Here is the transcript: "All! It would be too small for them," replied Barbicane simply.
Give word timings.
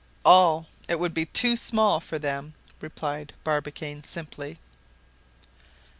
"All! 0.25 0.65
It 0.89 0.99
would 0.99 1.13
be 1.13 1.27
too 1.27 1.55
small 1.55 1.99
for 1.99 2.17
them," 2.17 2.55
replied 2.79 3.33
Barbicane 3.43 4.03
simply. 4.03 4.57